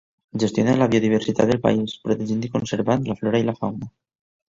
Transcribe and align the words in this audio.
Gestiona 0.43 0.73
la 0.79 0.87
biodiversitat 0.93 1.53
del 1.53 1.63
país, 1.67 1.95
protegint 2.09 2.43
i 2.49 2.53
conservant 2.59 3.09
la 3.13 3.21
flora 3.25 3.47
i 3.47 3.51
la 3.53 3.61
fauna. 3.65 3.97